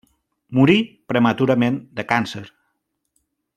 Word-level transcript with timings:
Morí 0.59 0.77
prematurament 1.13 1.77
de 1.99 2.07
càncer. 2.13 2.45